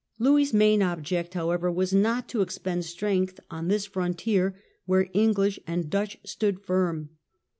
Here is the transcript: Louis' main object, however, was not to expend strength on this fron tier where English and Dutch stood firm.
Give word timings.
Louis' 0.17 0.51
main 0.51 0.81
object, 0.81 1.35
however, 1.35 1.71
was 1.71 1.93
not 1.93 2.27
to 2.29 2.41
expend 2.41 2.85
strength 2.85 3.39
on 3.51 3.67
this 3.67 3.85
fron 3.85 4.15
tier 4.15 4.55
where 4.87 5.07
English 5.13 5.59
and 5.67 5.91
Dutch 5.91 6.17
stood 6.25 6.59
firm. 6.59 7.11